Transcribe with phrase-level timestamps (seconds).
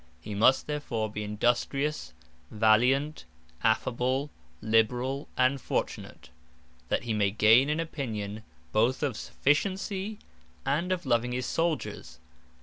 [0.19, 2.13] He must therefore be Industrious,
[2.49, 3.25] Valiant,
[3.61, 6.31] Affable, Liberall and Fortunate,
[6.89, 8.41] that he may gain an opinion
[8.71, 10.17] both of sufficiency,
[10.65, 12.17] and of loving his Souldiers.